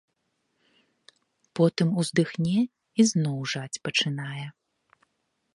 Потым 1.59 1.89
уздыхне 2.03 2.57
і 2.65 3.01
зноў 3.13 3.37
жаць 3.55 3.81
пачынае. 3.87 4.45